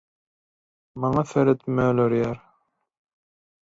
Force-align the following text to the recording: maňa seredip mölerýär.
maňa 1.01 1.23
seredip 1.33 1.71
mölerýär. 1.81 2.45